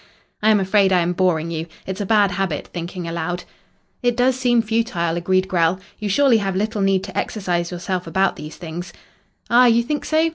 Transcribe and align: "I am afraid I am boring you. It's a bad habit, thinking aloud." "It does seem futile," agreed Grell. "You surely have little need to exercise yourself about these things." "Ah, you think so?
"I 0.41 0.49
am 0.49 0.59
afraid 0.59 0.91
I 0.91 1.01
am 1.01 1.13
boring 1.13 1.51
you. 1.51 1.67
It's 1.85 2.01
a 2.01 2.07
bad 2.07 2.31
habit, 2.31 2.69
thinking 2.73 3.07
aloud." 3.07 3.43
"It 4.01 4.17
does 4.17 4.35
seem 4.35 4.63
futile," 4.63 5.15
agreed 5.15 5.47
Grell. 5.47 5.79
"You 5.99 6.09
surely 6.09 6.37
have 6.37 6.55
little 6.55 6.81
need 6.81 7.03
to 7.03 7.15
exercise 7.15 7.69
yourself 7.69 8.07
about 8.07 8.35
these 8.35 8.55
things." 8.57 8.93
"Ah, 9.51 9.67
you 9.67 9.83
think 9.83 10.03
so? 10.05 10.29